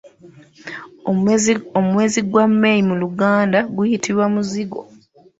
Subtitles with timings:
[1.85, 4.79] Omwezi gwa May mu luganda guyitibwa Muzigo.